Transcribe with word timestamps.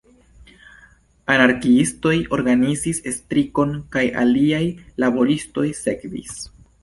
Anarkiistoj 1.33 2.13
organizis 2.37 3.01
strikon 3.17 3.77
kaj 3.97 4.05
aliaj 4.25 4.63
laboristoj 5.05 5.67
sekvis. 5.83 6.35